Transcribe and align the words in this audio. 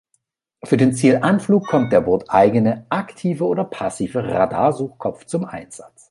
Für 0.63 0.77
den 0.77 0.93
Zielanflug 0.95 1.67
kommt 1.67 1.91
der 1.93 2.01
bordeigene, 2.01 2.87
aktive 2.89 3.45
oder 3.45 3.65
passive 3.65 4.27
Radarsuchkopf 4.27 5.25
zum 5.27 5.45
Einsatz. 5.45 5.93